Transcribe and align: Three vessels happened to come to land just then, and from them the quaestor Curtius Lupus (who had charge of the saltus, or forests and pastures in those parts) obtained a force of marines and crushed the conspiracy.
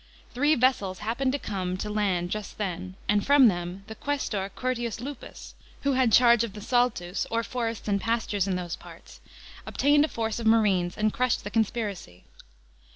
Three 0.31 0.55
vessels 0.55 0.97
happened 0.97 1.31
to 1.33 1.37
come 1.37 1.77
to 1.77 1.87
land 1.87 2.31
just 2.31 2.57
then, 2.57 2.95
and 3.07 3.23
from 3.23 3.47
them 3.49 3.83
the 3.85 3.93
quaestor 3.93 4.49
Curtius 4.55 4.99
Lupus 4.99 5.53
(who 5.83 5.93
had 5.93 6.11
charge 6.11 6.43
of 6.43 6.53
the 6.53 6.59
saltus, 6.59 7.27
or 7.29 7.43
forests 7.43 7.87
and 7.87 8.01
pastures 8.01 8.47
in 8.47 8.55
those 8.55 8.75
parts) 8.75 9.21
obtained 9.63 10.03
a 10.03 10.07
force 10.07 10.39
of 10.39 10.47
marines 10.47 10.97
and 10.97 11.13
crushed 11.13 11.43
the 11.43 11.51
conspiracy. 11.51 12.23